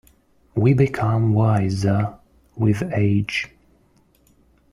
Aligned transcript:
We 0.55 0.73
become 0.73 1.35
wiser 1.35 2.17
with 2.57 2.81
age. 2.91 3.51